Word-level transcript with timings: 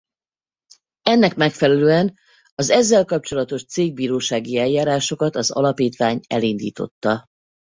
Ennek 1.01 1.35
megfelelően 1.35 2.17
az 2.55 2.69
ezzel 2.69 3.05
kapcsolatos 3.05 3.65
cégbírósági 3.65 4.57
eljárásokat 4.57 5.35
az 5.35 5.51
Alapítvány 5.51 6.19
elindította. 6.27 7.25